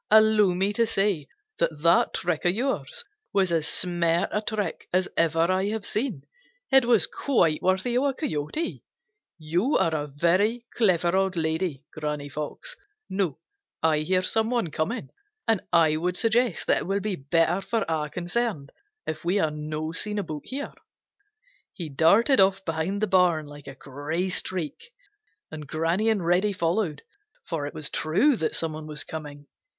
[0.09, 1.27] Allow me to say
[1.59, 6.23] that that trick of yours was as smart a trick as ever I have seen.
[6.71, 8.83] It was quite worthy of a Coyote.
[9.37, 12.75] You are a very clever old lady, Granny Fox.
[13.11, 13.37] Now
[13.83, 15.11] I hear some one coming,
[15.47, 18.71] and I would suggest that it will be better for all concerned
[19.05, 20.73] if we are not seen about here."
[21.73, 24.83] He darted off behind the barn like a gray streak,
[25.51, 27.03] and Granny and Reddy followed,
[27.45, 29.45] for it was true that some one was coming.